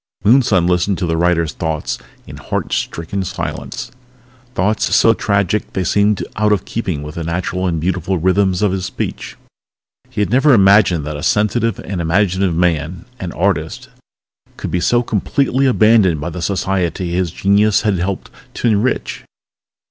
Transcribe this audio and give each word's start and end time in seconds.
Moonson 0.23 0.65
listened 0.65 0.97
to 0.97 1.05
the 1.05 1.15
writer's 1.15 1.53
thoughts 1.53 1.99
in 2.25 2.37
heart 2.37 2.73
stricken 2.73 3.23
silence 3.23 3.91
thoughts 4.55 4.95
so 4.95 5.13
tragic 5.13 5.73
they 5.73 5.83
seemed 5.83 6.23
out 6.37 6.51
of 6.51 6.65
keeping 6.65 7.03
with 7.03 7.13
the 7.13 7.23
natural 7.23 7.67
and 7.67 7.79
beautiful 7.79 8.17
rhythms 8.17 8.63
of 8.63 8.71
his 8.71 8.83
speech. 8.83 9.37
He 10.09 10.19
had 10.19 10.31
never 10.31 10.53
imagined 10.55 11.05
that 11.05 11.17
a 11.17 11.21
sensitive 11.21 11.77
and 11.77 12.01
imaginative 12.01 12.55
man 12.55 13.05
an 13.19 13.31
artist 13.33 13.89
could 14.57 14.71
be 14.71 14.79
so 14.79 15.03
completely 15.03 15.67
abandoned 15.67 16.19
by 16.19 16.31
the 16.31 16.41
society 16.41 17.11
his 17.11 17.29
genius 17.29 17.81
had 17.83 17.99
helped 17.99 18.31
to 18.55 18.67
enrich. 18.69 19.23